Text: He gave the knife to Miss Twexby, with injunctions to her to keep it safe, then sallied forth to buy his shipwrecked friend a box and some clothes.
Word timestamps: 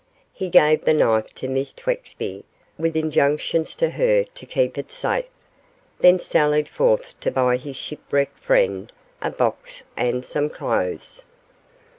He 0.33 0.49
gave 0.49 0.83
the 0.83 0.95
knife 0.95 1.31
to 1.35 1.47
Miss 1.47 1.75
Twexby, 1.75 2.43
with 2.75 2.95
injunctions 2.97 3.75
to 3.75 3.91
her 3.91 4.23
to 4.33 4.45
keep 4.47 4.75
it 4.79 4.91
safe, 4.91 5.25
then 5.99 6.17
sallied 6.17 6.67
forth 6.67 7.13
to 7.19 7.29
buy 7.29 7.57
his 7.57 7.75
shipwrecked 7.75 8.39
friend 8.39 8.91
a 9.21 9.29
box 9.29 9.83
and 9.95 10.25
some 10.25 10.49
clothes. 10.49 11.25